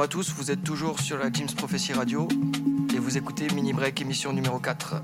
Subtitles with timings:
[0.00, 2.26] Bonjour à tous, vous êtes toujours sur la Jim's Prophecy Radio
[2.94, 5.02] et vous écoutez Mini Break émission numéro 4.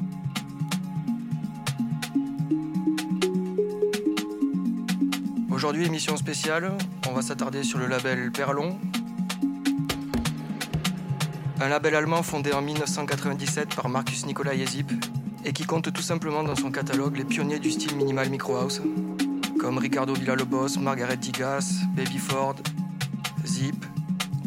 [5.51, 6.73] Aujourd'hui émission spéciale,
[7.11, 8.79] on va s'attarder sur le label Perlon.
[11.61, 14.91] Un label allemand fondé en 1997 par Marcus Nikolai Ezip
[15.45, 18.81] et qui compte tout simplement dans son catalogue les pionniers du style minimal micro house
[19.61, 22.57] comme Ricardo Villalobos, Margaret Digas, Baby Ford,
[23.45, 23.85] Zip,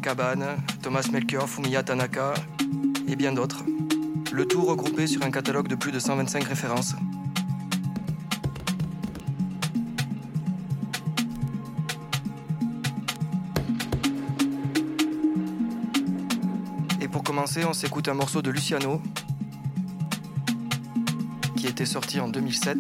[0.02, 2.34] Cabane, Thomas Melchior, Fumiya Tanaka
[3.08, 3.64] et bien d'autres.
[4.32, 6.96] Le tout regroupé sur un catalogue de plus de 125 références.
[17.02, 19.02] Et pour commencer, on s'écoute un morceau de Luciano
[21.58, 22.78] qui était sorti en 2007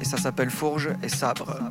[0.00, 1.70] et ça s'appelle Fourge et Sabre.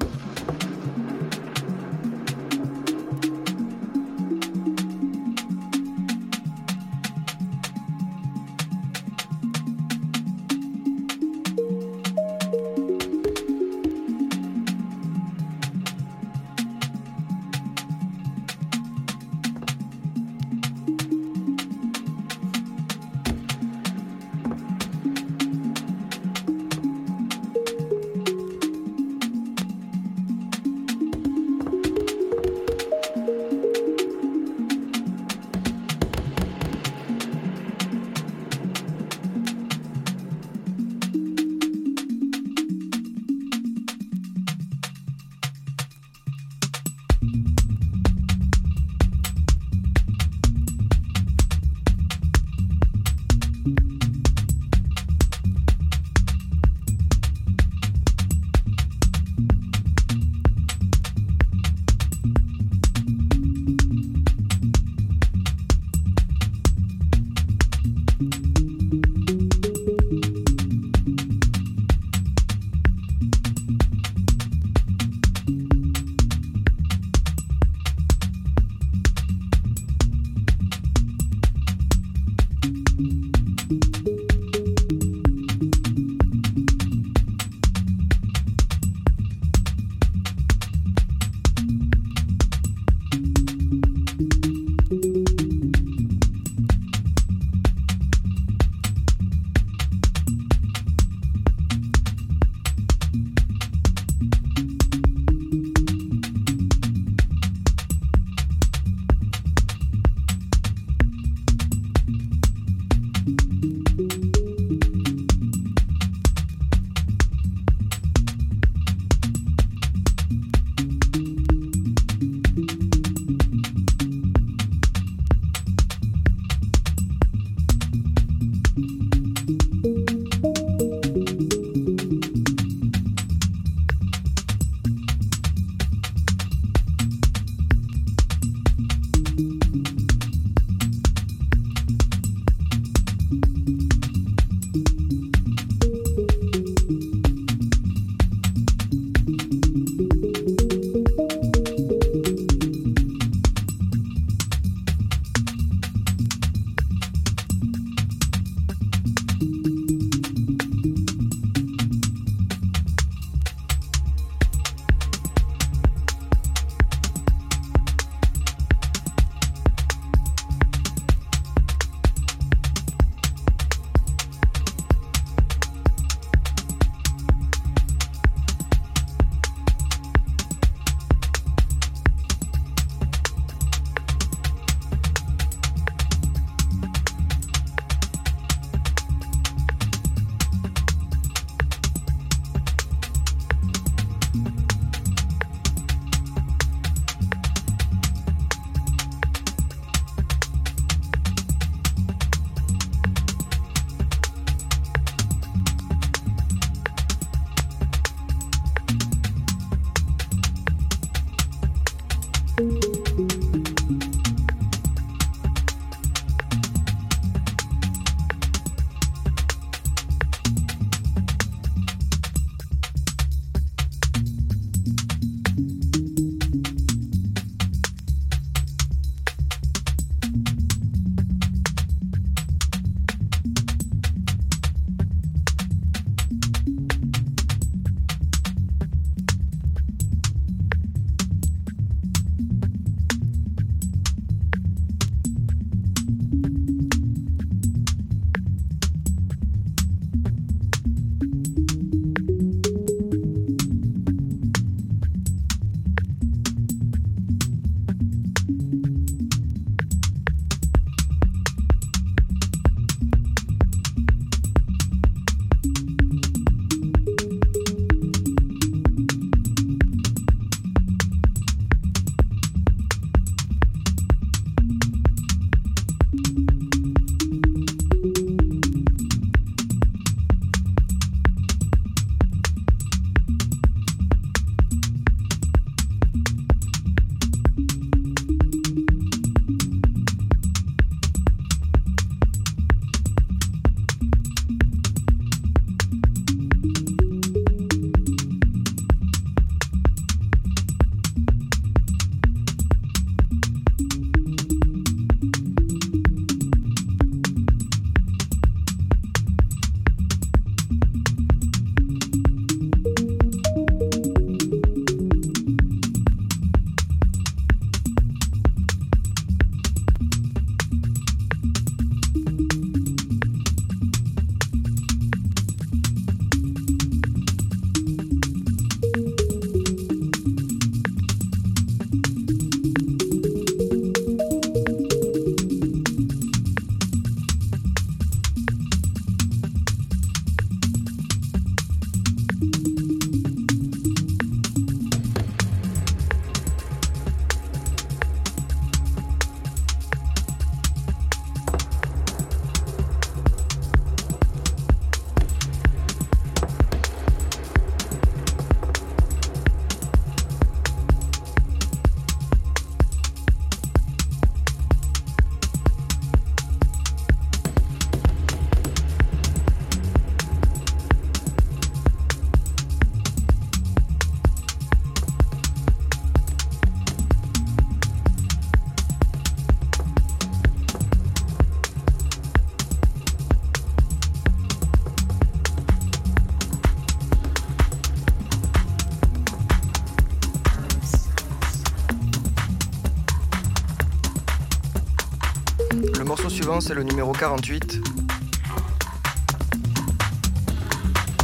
[396.61, 397.81] C'est le numéro 48.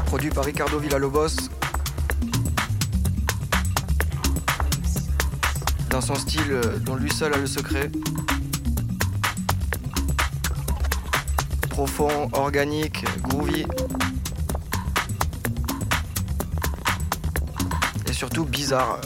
[0.05, 1.49] Produit par Ricardo Villalobos.
[5.89, 7.91] Dans son style dont lui seul a le secret.
[11.69, 13.65] Profond, organique, groovy.
[18.07, 18.99] Et surtout bizarre.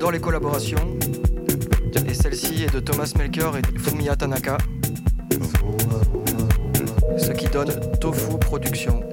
[0.00, 0.98] Perlon, on adore les collaborations.
[2.08, 4.56] Et celle-ci est de Thomas Melker et Fumiya Tanaka.
[7.18, 9.09] Ce qui donne Tofu Production.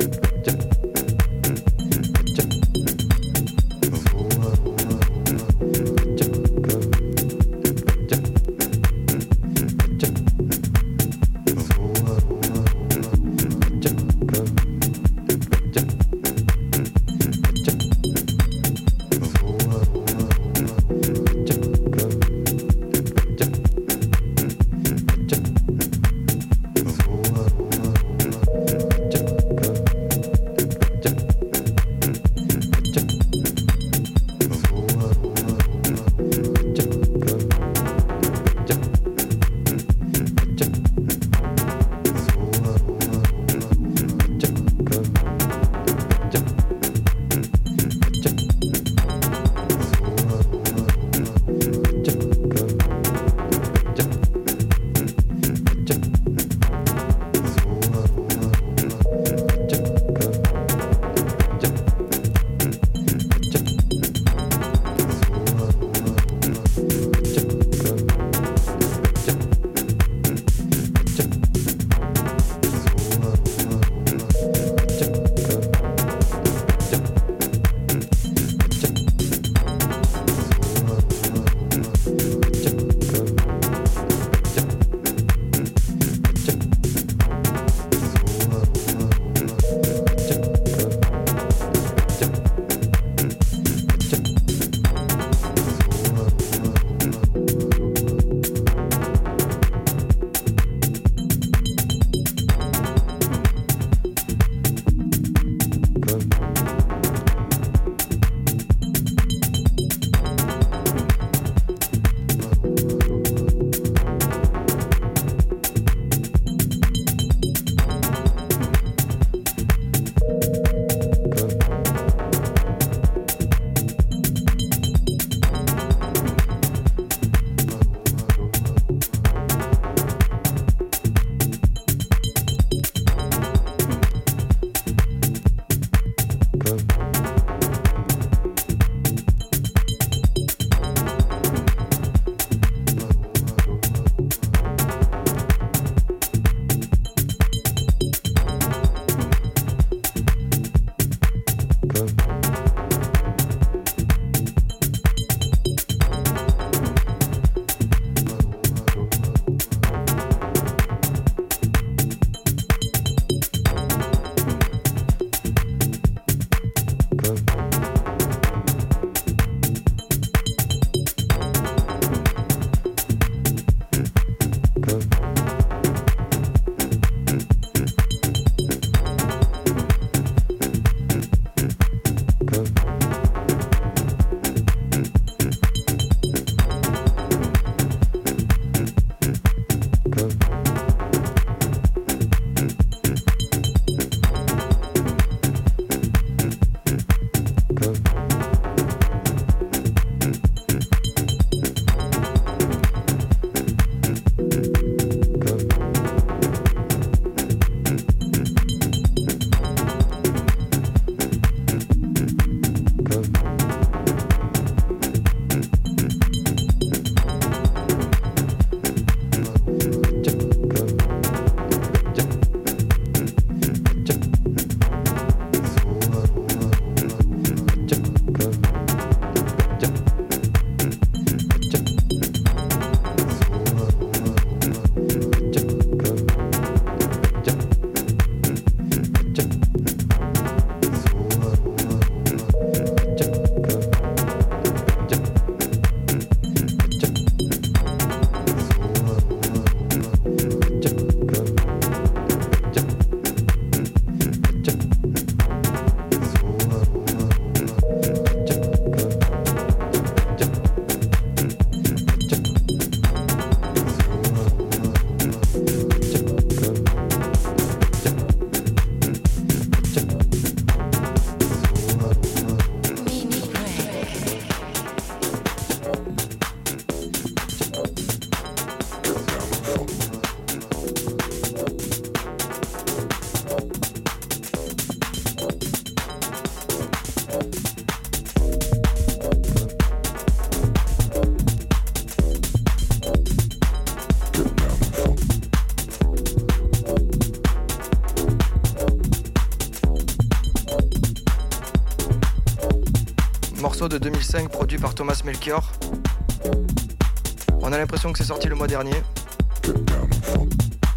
[308.07, 309.03] On a l'impression que c'est sorti le mois dernier.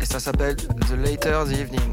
[0.00, 1.89] Et ça s'appelle The Later the Evening.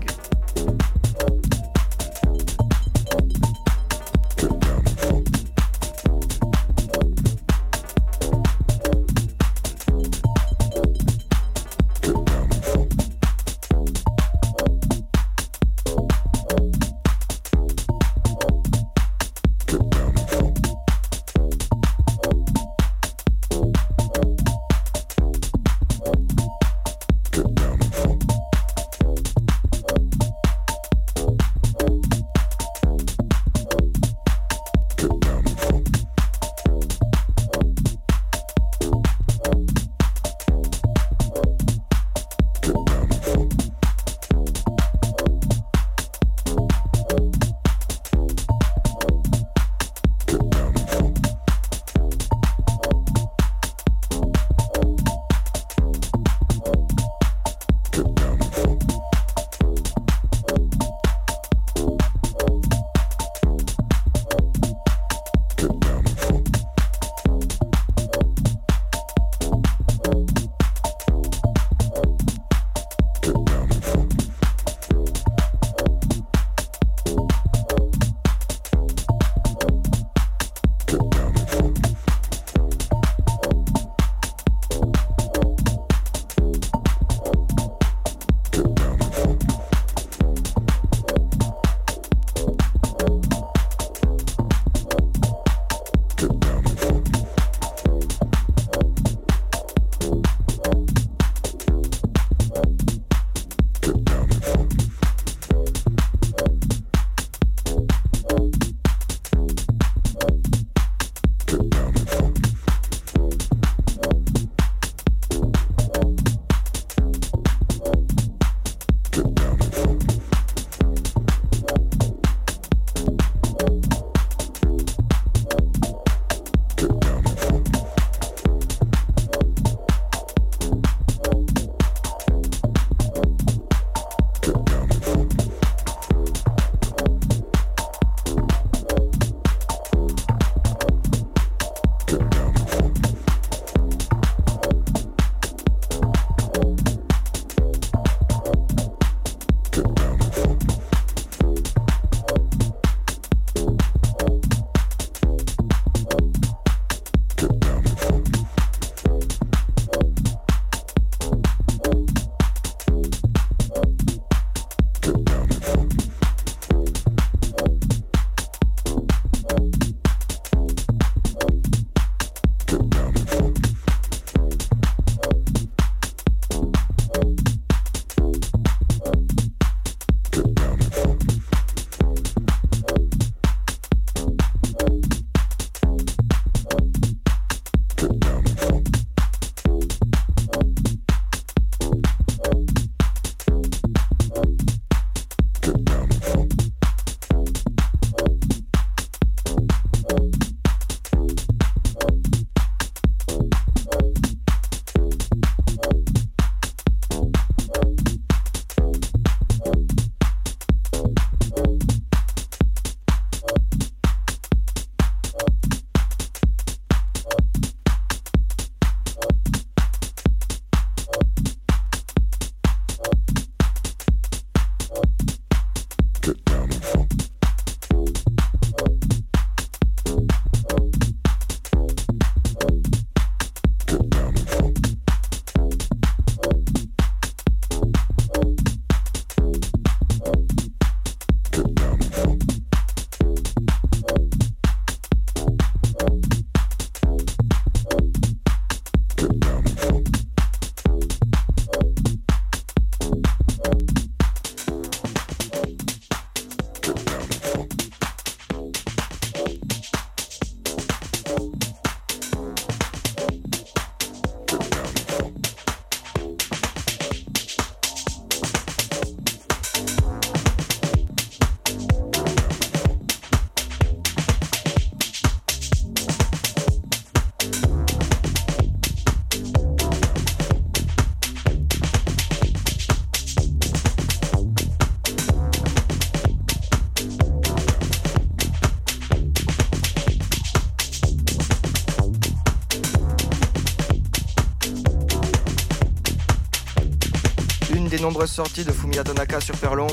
[297.88, 299.88] L'une des nombreuses sorties de Fumiya Tanaka sur Perlon,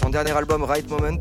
[0.00, 1.20] son dernier album Right Moment,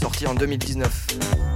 [0.00, 1.53] sorti en 2019.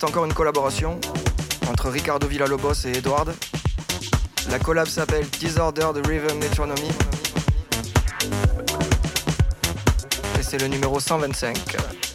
[0.00, 1.00] C'est encore une collaboration
[1.68, 3.34] entre Ricardo Villalobos et Edward.
[4.50, 6.88] La collab s'appelle Disorder the Rhythm Metronomy.
[10.38, 12.07] Et c'est le numéro 125.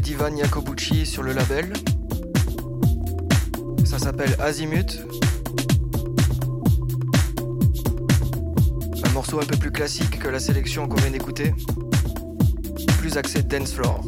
[0.00, 1.72] d'Ivan Jacobucci sur le label.
[3.84, 5.00] Ça s'appelle Azimut.
[9.04, 11.54] Un morceau un peu plus classique que la sélection qu'on vient d'écouter.
[12.98, 14.00] Plus axé dance floor.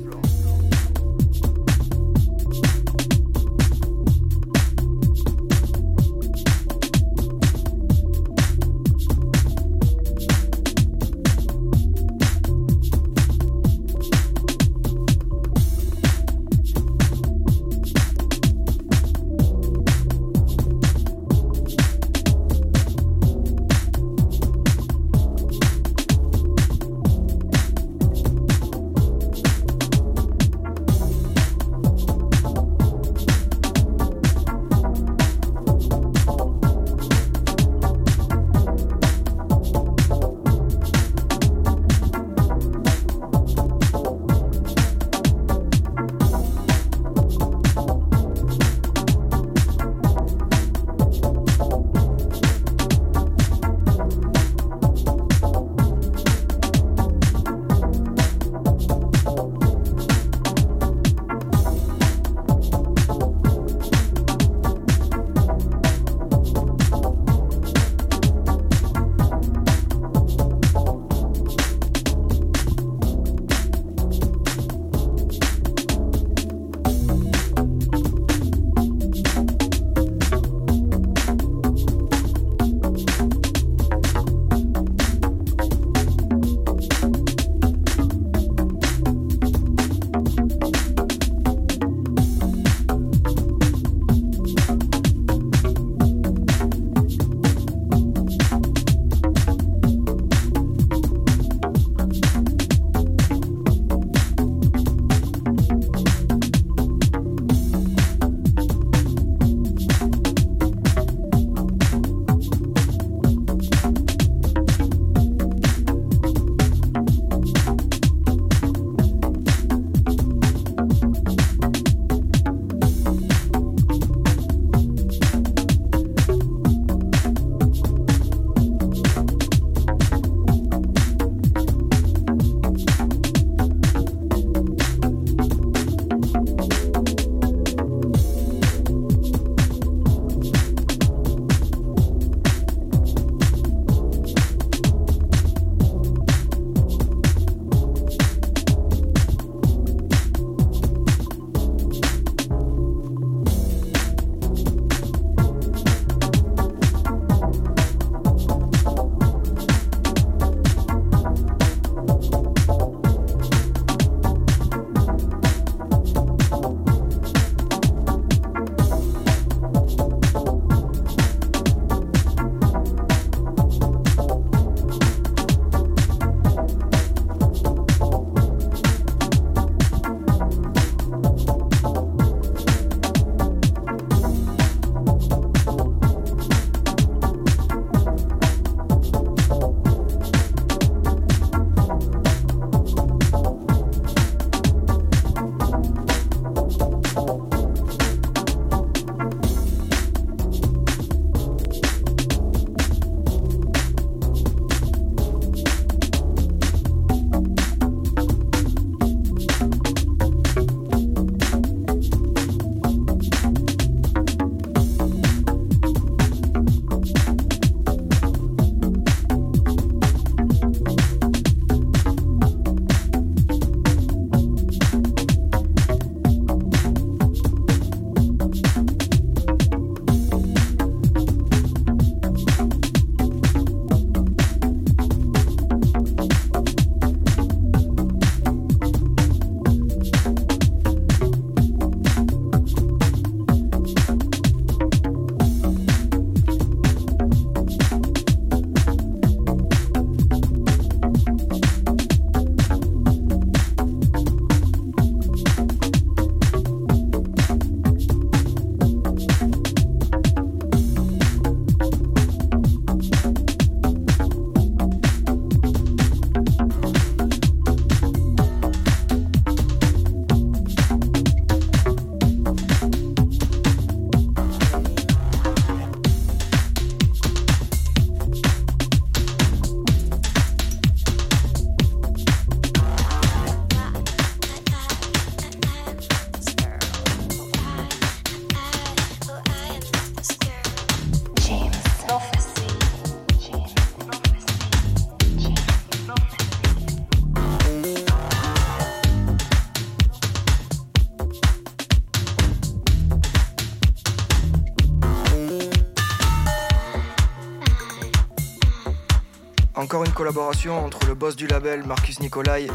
[310.69, 312.67] Entre le boss du label Marcus Nicolai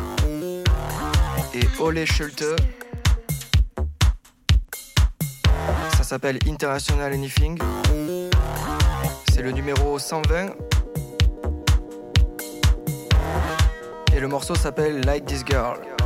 [1.53, 2.43] et Ole Schulte.
[5.95, 7.59] Ça s'appelle International Anything.
[9.31, 10.53] C'est le numéro 120.
[14.13, 15.96] Et le morceau s'appelle Like This Girl.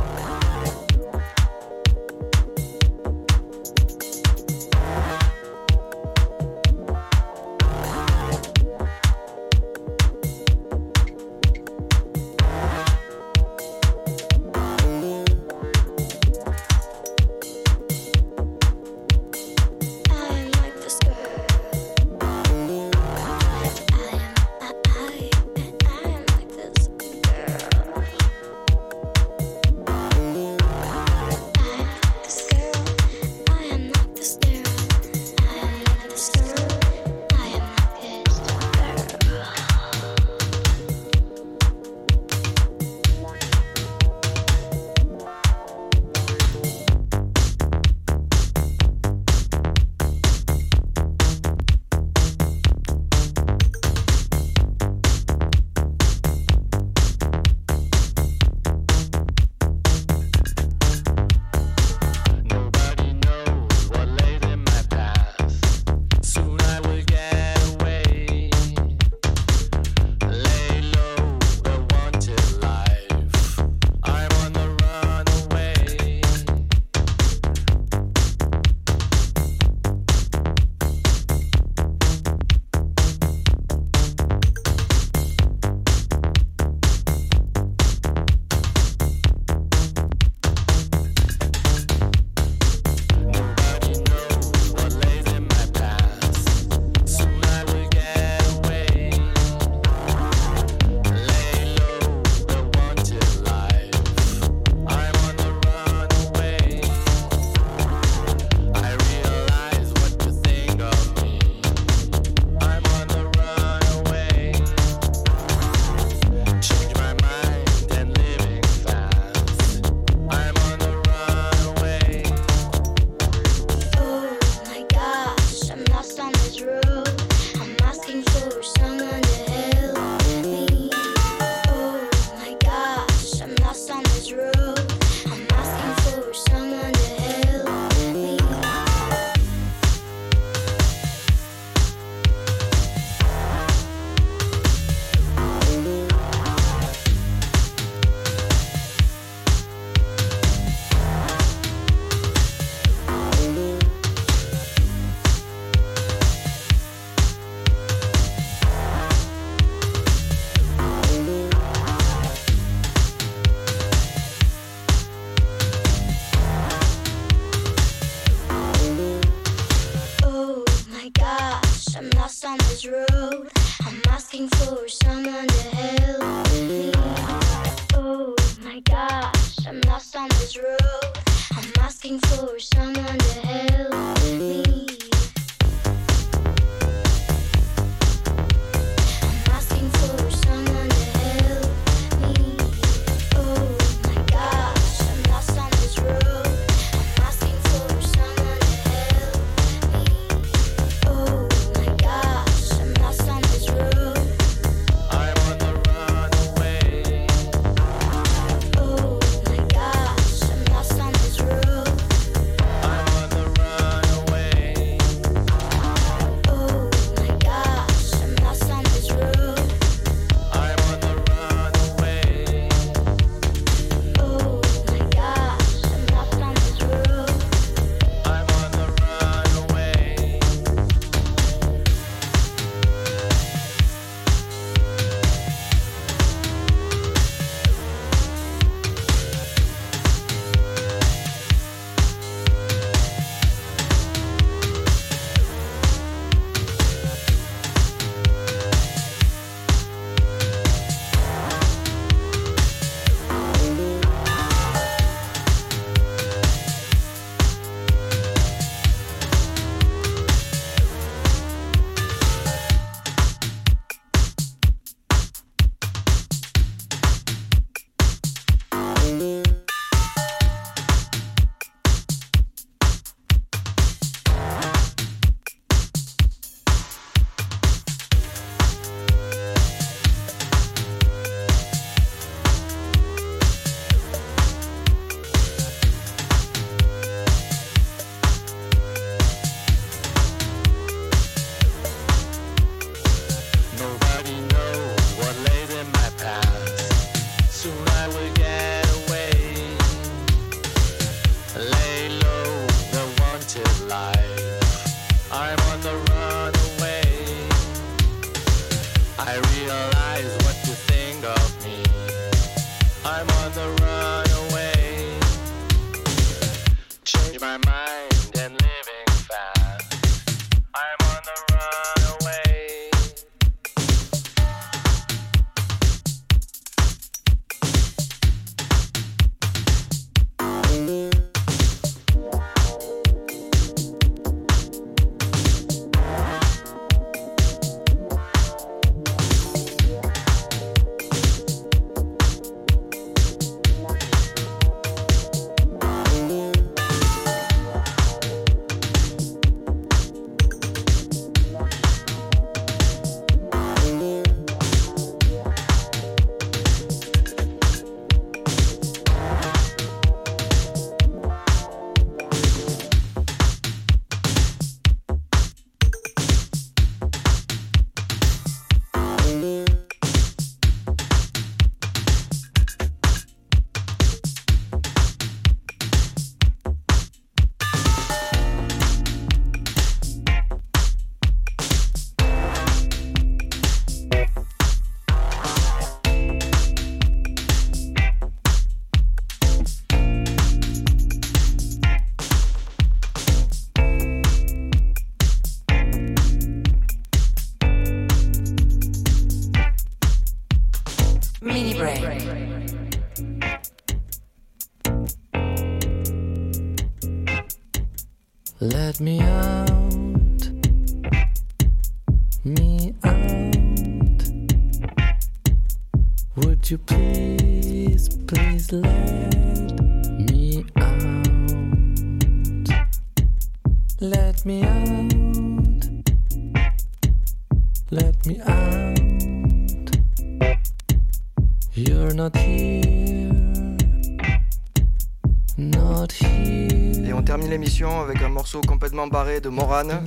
[439.06, 440.00] Barré de Morane.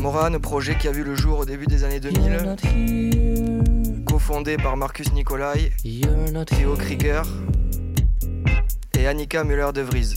[0.00, 2.56] Morane, projet qui a vu le jour au début des années 2000,
[4.04, 5.70] cofondé par Marcus Nicolai,
[6.46, 7.22] Theo Krieger
[8.98, 10.16] et Annika Müller de Vries.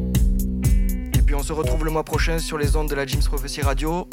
[1.33, 4.07] On se retrouve le mois prochain sur les ondes de la James Prophecy Radio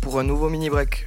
[0.00, 1.06] pour un nouveau mini break.